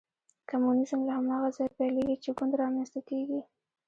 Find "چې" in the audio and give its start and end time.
2.23-2.29